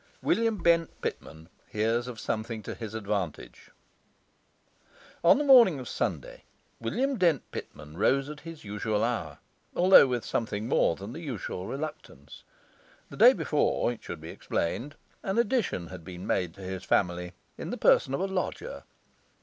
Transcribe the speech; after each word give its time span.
William 0.23 0.57
Bent 0.57 0.99
Pitman 1.03 1.47
Hears 1.69 2.07
of 2.07 2.19
Something 2.19 2.63
to 2.63 2.73
his 2.73 2.95
Advantage 2.95 3.69
On 5.23 5.37
the 5.37 5.43
morning 5.43 5.79
of 5.79 5.87
Sunday, 5.87 6.45
William 6.79 7.19
Dent 7.19 7.43
Pitman 7.51 7.95
rose 7.99 8.27
at 8.27 8.39
his 8.39 8.63
usual 8.63 9.03
hour, 9.03 9.37
although 9.75 10.07
with 10.07 10.25
something 10.25 10.67
more 10.67 10.95
than 10.95 11.13
the 11.13 11.21
usual 11.21 11.67
reluctance. 11.67 12.41
The 13.11 13.17
day 13.17 13.33
before 13.33 13.91
(it 13.91 14.01
should 14.03 14.21
be 14.21 14.31
explained) 14.31 14.95
an 15.21 15.37
addition 15.37 15.89
had 15.89 16.03
been 16.03 16.25
made 16.25 16.55
to 16.55 16.61
his 16.61 16.83
family 16.83 17.33
in 17.55 17.69
the 17.69 17.77
person 17.77 18.15
of 18.15 18.21
a 18.21 18.25
lodger. 18.25 18.85